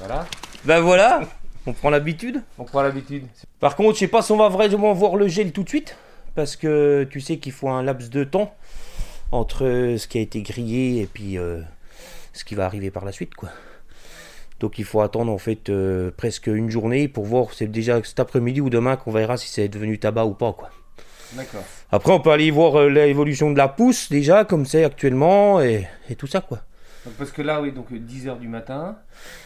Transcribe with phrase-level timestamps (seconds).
[0.00, 0.26] Voilà.
[0.64, 1.20] Ben voilà,
[1.66, 2.42] on prend l'habitude.
[2.58, 3.26] On prend l'habitude.
[3.60, 5.96] Par contre, je sais pas si on va vraiment voir le gel tout de suite,
[6.34, 8.54] parce que tu sais qu'il faut un laps de temps
[9.30, 11.60] entre ce qui a été grillé et puis euh,
[12.32, 13.50] ce qui va arriver par la suite, quoi.
[14.58, 18.20] Donc il faut attendre en fait euh, presque une journée pour voir c'est déjà cet
[18.20, 20.70] après-midi ou demain qu'on verra si c'est devenu tabac ou pas, quoi.
[21.32, 21.62] D'accord.
[21.92, 25.86] Après, on peut aller voir euh, l'évolution de la pousse déjà, comme c'est actuellement, et,
[26.08, 26.60] et tout ça, quoi.
[27.18, 28.98] Parce que là, oui, donc 10h du matin,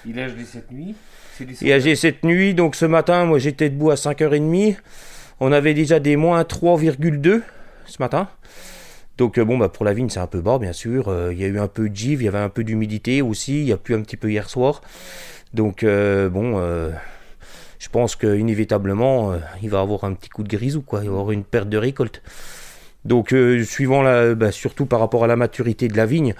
[0.06, 0.94] il a gelé cette nuit.
[1.40, 4.76] Des Et âgé cette nuit, donc ce matin, moi j'étais debout à 5h30.
[5.40, 7.42] On avait déjà des moins 3,2
[7.86, 8.28] ce matin.
[9.16, 11.08] Donc euh, bon, bah, pour la vigne, c'est un peu bas, bien sûr.
[11.08, 13.22] Euh, Il y a eu un peu de givre, il y avait un peu d'humidité
[13.22, 13.60] aussi.
[13.60, 14.80] Il y a plu un petit peu hier soir.
[15.52, 16.58] Donc euh, bon,
[17.78, 21.00] je pense qu'inévitablement, il va avoir un petit coup de grisou, quoi.
[21.02, 22.22] Il va avoir une perte de récolte.
[23.04, 26.34] Donc suivant la, bah, surtout par rapport à la maturité de la vigne,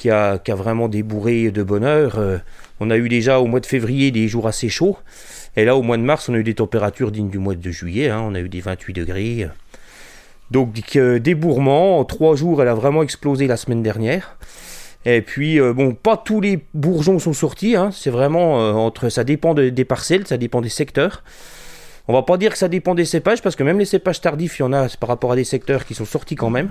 [0.00, 2.18] qui a, vraiment débourré de bonheur.
[2.18, 2.38] euh,
[2.80, 4.96] on a eu déjà au mois de février des jours assez chauds.
[5.56, 7.70] Et là, au mois de mars, on a eu des températures dignes du mois de
[7.70, 8.08] juillet.
[8.08, 8.22] hein.
[8.24, 9.48] On a eu des 28 degrés.
[10.50, 11.98] Donc, euh, débourrement.
[11.98, 14.36] En trois jours, elle a vraiment explosé la semaine dernière.
[15.04, 17.76] Et puis, euh, bon, pas tous les bourgeons sont sortis.
[17.76, 17.90] hein.
[17.92, 19.10] C'est vraiment euh, entre.
[19.10, 21.22] Ça dépend de- des parcelles, ça dépend des secteurs.
[22.08, 24.58] On va pas dire que ça dépend des cépages, parce que même les cépages tardifs,
[24.58, 26.70] il y en a par rapport à des secteurs qui sont sortis quand même.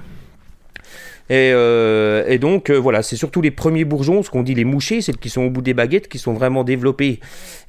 [1.29, 4.65] Et, euh, et donc, euh, voilà, c'est surtout les premiers bourgeons, ce qu'on dit les
[4.65, 7.19] mouchés, celles qui sont au bout des baguettes, qui sont vraiment développées.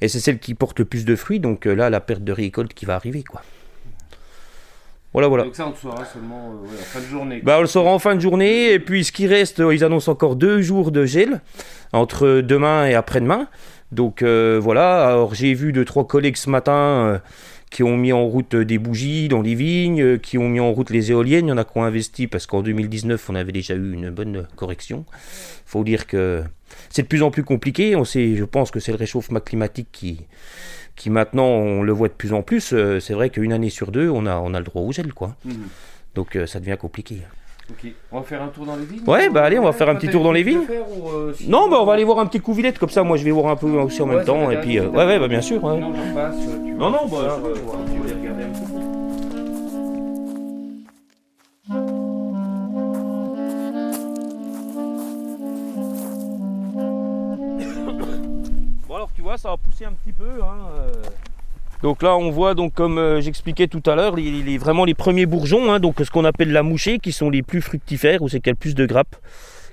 [0.01, 1.39] Et c'est celles qui portent le plus de fruits.
[1.39, 3.41] Donc euh, là, la perte de récolte qui va arriver, quoi.
[5.13, 5.43] Voilà, voilà.
[5.43, 7.41] Donc ça, on le saura seulement euh, ouais, en fin de journée.
[7.43, 8.71] Bah, on le saura en fin de journée.
[8.71, 11.41] Et puis, ce qui reste, euh, ils annoncent encore deux jours de gel
[11.91, 13.47] entre demain et après-demain.
[13.91, 15.05] Donc, euh, voilà.
[15.05, 17.21] Alors, j'ai vu deux, trois collègues ce matin
[17.71, 20.71] qui ont mis en route des bougies dans les vignes, euh, qui ont mis en
[20.71, 21.47] route les éoliennes.
[21.47, 24.09] Il y en a qui ont investi parce qu'en 2019, on avait déjà eu une
[24.11, 25.05] bonne correction.
[25.65, 26.43] faut dire que
[26.89, 27.95] c'est de plus en plus compliqué.
[27.95, 30.27] On sait, je pense que c'est le réchauffement climatique qui,
[30.97, 32.73] qui maintenant, on le voit de plus en plus.
[32.73, 35.13] Euh, C'est vrai qu'une année sur deux, on a, on a le droit au gel,
[35.13, 35.37] quoi.
[35.45, 35.67] Mhm.
[36.13, 37.19] Donc, euh, ça devient compliqué.
[37.71, 37.91] Ok.
[38.11, 39.95] On va faire un tour dans les vignes Ouais, bah allez, on va faire un
[39.95, 40.61] petit tour dans les vignes.
[40.65, 42.89] faire ou, euh, si- Non, bah on va aller voir un petit coup villette, comme
[42.89, 44.51] ça moi je vais voir un peu aussi en même temps.
[44.51, 45.63] Et puis, euh, ouais, ouais, bah bien sûr.
[45.63, 45.79] ouais.
[45.79, 46.35] Non, j'en passe.
[46.63, 48.71] tu Non, bah, ça, euh, tu vois, tu vas les regarder un peu.
[58.87, 60.41] Bon alors tu vois, ça va pousser un petit peu.
[60.43, 60.91] hein, euh.
[61.83, 64.15] Donc là on voit donc comme euh, j'expliquais tout à l'heure,
[64.59, 67.61] vraiment les premiers bourgeons, hein, donc ce qu'on appelle la mouchée, qui sont les plus
[67.61, 69.15] fructifères, où c'est qu'il y a le plus de grappes,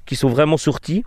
[0.06, 1.04] qui sont vraiment sortis.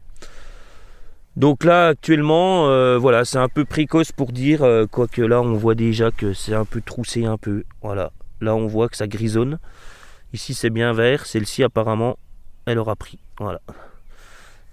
[1.35, 5.53] Donc là actuellement, euh, voilà, c'est un peu précoce pour dire, euh, quoique là on
[5.53, 7.63] voit déjà que c'est un peu troussé un peu.
[7.81, 9.57] Voilà, là on voit que ça grisonne.
[10.33, 12.17] Ici c'est bien vert, celle-ci apparemment
[12.65, 13.17] elle aura pris.
[13.39, 13.61] Voilà,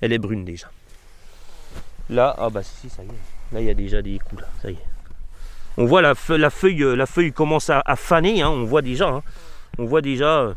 [0.02, 0.68] elle est brune déjà.
[2.10, 3.54] Là, ah bah si, ça y est.
[3.54, 4.97] Là, il y a déjà des coups, là, ça y est.
[5.80, 8.64] On voit la feuille, la feuille, euh, la feuille commence à, à faner, hein, on
[8.64, 9.08] voit déjà.
[9.08, 9.22] hein.
[9.78, 10.52] On voit déjà, euh,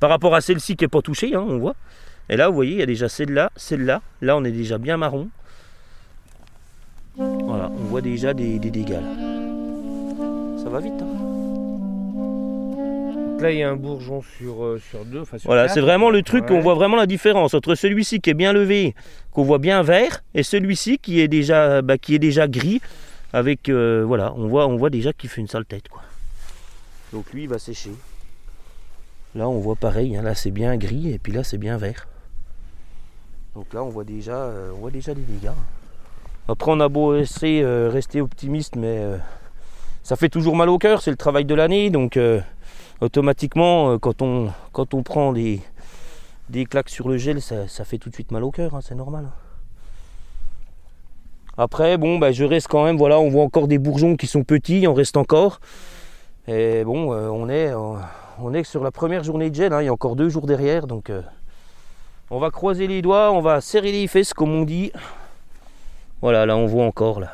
[0.00, 1.76] par rapport à celle-ci qui n'est pas touchée, hein, on voit.
[2.28, 4.02] Et là, vous voyez, il y a déjà celle-là, celle-là.
[4.20, 5.28] Là, on est déjà bien marron.
[7.16, 8.98] Voilà, on voit déjà des, des dégâts.
[9.00, 9.14] là.
[10.62, 10.96] Ça va vite.
[10.96, 11.08] Donc
[13.40, 15.24] Là, il y a un bourgeon sur, euh, sur deux.
[15.24, 16.56] Sur Voilà, c'est vraiment le truc, Ouais.
[16.56, 18.94] on voit vraiment la différence entre celui-ci qui est bien levé,
[19.32, 22.80] qu'on voit bien vert, et celui-ci qui est déjà, bah, qui est déjà gris,
[23.34, 26.02] avec, euh, voilà, on voit, on voit déjà qu'il fait une sale tête, quoi.
[27.12, 27.90] Donc lui, il va sécher.
[29.34, 32.06] Là, on voit pareil, hein, là c'est bien gris, et puis là c'est bien vert.
[33.56, 35.50] Donc là, on voit déjà, euh, on voit déjà des dégâts.
[36.46, 39.02] Après, on a beau essayer, euh, rester optimiste, mais
[40.04, 42.16] ça fait toujours mal au cœur, c'est le travail de l'année, donc...
[43.00, 45.60] automatiquement, quand on, prend des,
[46.50, 48.80] des claques sur le gel, ça, ça fait tout de suite mal au cœur, hein,
[48.80, 49.28] c'est normal.
[51.56, 54.42] Après, bon, bah, je reste quand même, voilà, on voit encore des bourgeons qui sont
[54.42, 55.60] petits, on reste encore.
[56.48, 57.96] Et bon, euh, on, est, euh,
[58.40, 60.46] on est sur la première journée de gel, hein, il y a encore deux jours
[60.46, 61.22] derrière, donc euh,
[62.30, 64.90] on va croiser les doigts, on va serrer les fesses, comme on dit.
[66.20, 67.32] Voilà, là on voit encore, là.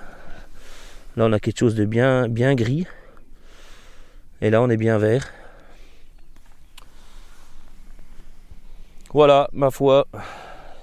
[1.17, 2.87] Là on a quelque chose de bien, bien gris.
[4.43, 5.28] Et là on est bien vert.
[9.12, 10.06] Voilà, ma foi,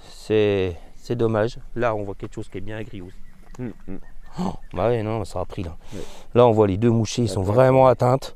[0.09, 0.75] c'est
[1.07, 1.57] c'est dommage.
[1.73, 3.26] Là, on voit quelque chose qui est bien gris aussi.
[3.59, 3.99] Hum, hum.
[4.39, 5.75] Oh, bah ouais, non, ça a pris là.
[5.93, 6.01] Ouais.
[6.35, 8.35] Là, on voit les deux mouchées, ils sont vraiment atteintes.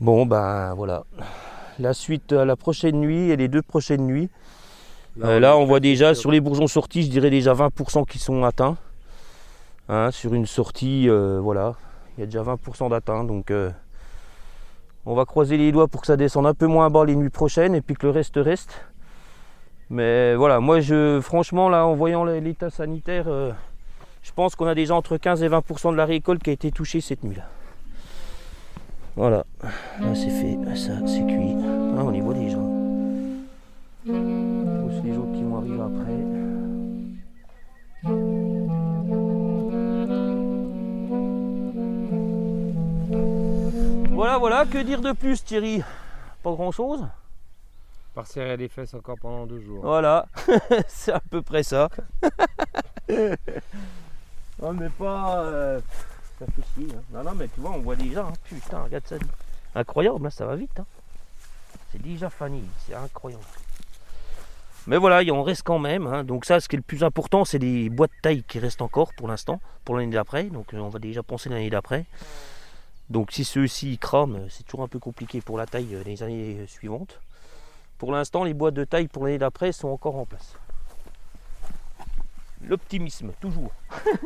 [0.00, 1.04] Bon, ben voilà.
[1.78, 4.28] La suite à la prochaine nuit et les deux prochaines nuits.
[5.22, 8.44] Euh, là, on voit déjà sur les bourgeons sortis, je dirais déjà 20% qui sont
[8.44, 8.76] atteints.
[9.88, 11.74] Hein, sur une sortie, euh, voilà,
[12.16, 13.24] il y a déjà 20% d'atteints.
[13.24, 13.70] Donc, euh,
[15.06, 17.30] on va croiser les doigts pour que ça descende un peu moins bas les nuits
[17.30, 18.84] prochaines et puis que le reste reste.
[19.88, 23.52] Mais voilà, moi, je, franchement, là, en voyant l'état sanitaire, euh,
[24.22, 26.72] Je pense qu'on a déjà entre 15 et 20% de la récolte qui a été
[26.72, 27.44] touchée cette nuit-là.
[29.14, 31.54] Voilà, là c'est fait, ça c'est cuit.
[31.96, 32.58] Ah, on y voit déjà.
[34.04, 36.18] Plus les autres qui vont arriver après.
[44.10, 45.82] Voilà, voilà, que dire de plus Thierry?
[46.42, 47.06] Pas grand chose
[48.16, 49.82] Par serrer les fesses encore pendant deux jours.
[49.82, 50.26] Voilà,
[50.88, 51.90] c'est à peu près ça.
[54.58, 55.40] on n'est pas.
[55.44, 55.80] euh,
[56.38, 56.88] ça fait chier.
[56.96, 57.02] hein.
[57.12, 58.22] Non, non, mais tu vois, on voit déjà.
[58.24, 58.32] hein.
[58.48, 59.16] Putain, regarde ça.
[59.74, 60.80] Incroyable, là, ça va vite.
[60.80, 60.86] hein.
[61.92, 63.44] C'est déjà fini, c'est incroyable.
[64.86, 66.06] Mais voilà, on reste quand même.
[66.06, 66.24] hein.
[66.24, 68.80] Donc, ça, ce qui est le plus important, c'est les bois de taille qui restent
[68.80, 70.44] encore pour l'instant, pour l'année d'après.
[70.44, 72.06] Donc, euh, on va déjà penser l'année d'après.
[73.10, 76.22] Donc, si ceux-ci crament, euh, c'est toujours un peu compliqué pour la taille euh, les
[76.22, 77.20] années euh, suivantes.
[77.98, 80.56] Pour l'instant, les bois de taille pour l'année d'après sont encore en place.
[82.62, 83.70] L'optimisme, toujours.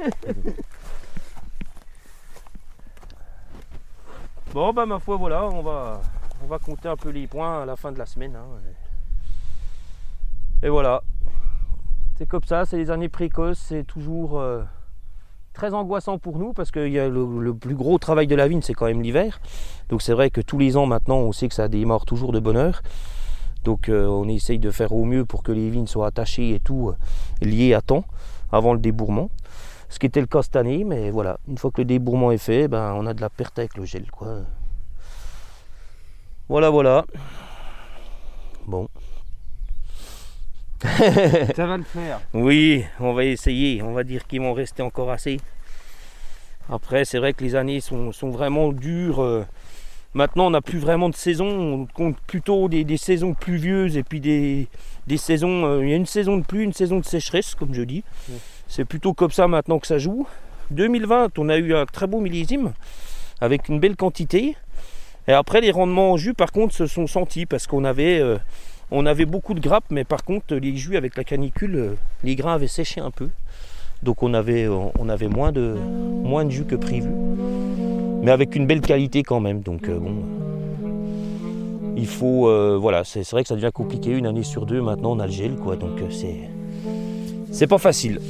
[4.52, 6.00] bon, bah ma foi, voilà, on va,
[6.42, 8.34] on va compter un peu les points à la fin de la semaine.
[8.36, 8.46] hein.
[10.62, 11.02] Et voilà.
[12.16, 14.62] C'est comme ça, c'est les années précoces, c'est toujours euh,
[15.54, 18.46] très angoissant pour nous parce que y a le, le plus gros travail de la
[18.46, 19.40] vigne, c'est quand même l'hiver.
[19.88, 22.40] Donc c'est vrai que tous les ans maintenant, on sait que ça démarre toujours de
[22.40, 22.82] bonne heure.
[23.64, 26.60] Donc euh, on essaye de faire au mieux pour que les vignes soient attachées et
[26.60, 28.04] tout euh, liées à temps
[28.52, 29.30] avant le débourrement.
[29.88, 32.38] Ce qui était le cas cette année, mais voilà, une fois que le débourrement est
[32.38, 34.08] fait, ben, on a de la perte avec le gel.
[34.10, 34.42] Quoi.
[36.48, 37.04] Voilà, voilà.
[38.66, 38.88] Bon.
[41.56, 42.20] Ça va le faire.
[42.32, 43.82] Oui, on va essayer.
[43.82, 45.40] On va dire qu'il m'en restait encore assez.
[46.70, 49.44] Après, c'est vrai que les années sont, sont vraiment dures.
[50.12, 51.46] Maintenant, on n'a plus vraiment de saison.
[51.46, 54.66] On compte plutôt des, des saisons pluvieuses et puis des,
[55.06, 55.64] des saisons.
[55.66, 58.02] euh, il y a une saison de pluie, une saison de sécheresse, comme je dis.
[58.66, 60.26] C'est plutôt comme ça maintenant que ça joue.
[60.72, 62.72] 2020, on a eu un très beau millésime
[63.40, 64.56] avec une belle quantité.
[65.28, 68.38] Et après, les rendements en jus, par contre, se sont sentis parce qu'on avait, euh,
[68.90, 72.34] on avait beaucoup de grappes, mais par contre, les jus avec la canicule, euh, les
[72.36, 73.28] grains avaient séché un peu.
[74.02, 75.76] Donc on avait, on avait moins, de,
[76.22, 77.10] moins de jus que prévu.
[78.22, 79.60] Mais avec une belle qualité quand même.
[79.60, 80.14] Donc euh, bon.
[81.96, 82.48] Il faut.
[82.48, 84.10] euh, voilà, c'est vrai que ça devient compliqué.
[84.10, 85.76] Une année sur deux, maintenant on a le gel, quoi.
[85.76, 86.36] Donc euh, c'est.
[87.52, 88.20] C'est pas facile.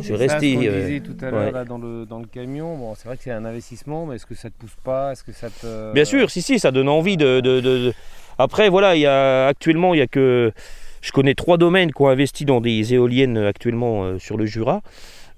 [0.00, 0.54] Je vais Ça, rester.
[0.54, 1.64] ce disait tout à l'heure ouais.
[1.66, 4.34] dans, le, dans le camion, bon, c'est vrai que c'est un investissement, mais est-ce que
[4.34, 5.12] ça te pousse pas?
[5.12, 5.92] Est-ce que ça te.
[5.92, 7.40] Bien sûr, si, si, ça donne envie de.
[7.40, 7.92] de- de- de-
[8.38, 10.52] Après, voilà, il y a actuellement, il y a que.
[11.00, 14.80] Je connais trois domaines qui ont investi dans des éoliennes actuellement sur le Jura.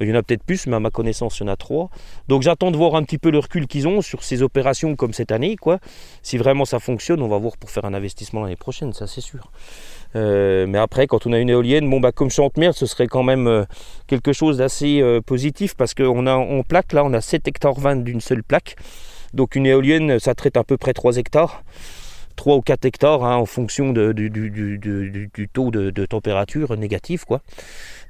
[0.00, 1.90] Il y en a peut-être plus, mais à ma connaissance, il y en a trois.
[2.28, 5.12] Donc j'attends de voir un petit peu le recul qu'ils ont sur ces opérations comme
[5.12, 5.56] cette année.
[5.56, 5.78] Quoi.
[6.22, 9.20] Si vraiment ça fonctionne, on va voir pour faire un investissement l'année prochaine, ça c'est
[9.20, 9.50] sûr.
[10.16, 13.46] Euh, mais après, quand on a une éolienne, bon bah comme ce serait quand même
[13.46, 13.64] euh,
[14.06, 17.78] quelque chose d'assez euh, positif parce qu'on a en plaque, là, on a 7 hectares
[17.78, 18.76] 20 d'une seule plaque.
[19.34, 21.62] Donc une éolienne, ça traite à peu près 3 hectares.
[22.40, 25.70] 3 ou 4 hectares hein, en fonction de- du, du- du- du- du- du taux
[25.70, 27.26] de, de température négatif.
[27.26, 27.42] Quoi.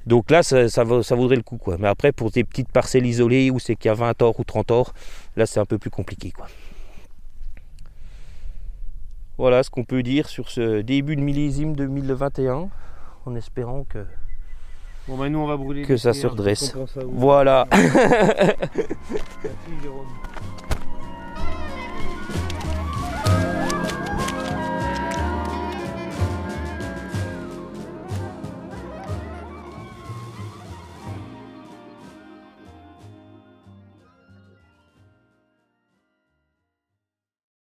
[0.06, 1.59] Donc là, ça, ça, vaut- ça vaudrait le coup.
[1.59, 1.79] Quoi.
[1.81, 4.44] Mais après, pour des petites parcelles isolées où c'est qu'il y a 20 heures ou
[4.44, 4.94] 30 heures,
[5.35, 6.31] là, c'est un peu plus compliqué.
[6.31, 6.47] Quoi.
[9.37, 12.69] Voilà ce qu'on peut dire sur ce début de millésime 2021,
[13.27, 13.99] en espérant que...
[15.08, 15.82] Bon, bah, nous, on va brûler.
[15.82, 16.77] Que ça se redresse.
[17.05, 17.67] Voilà.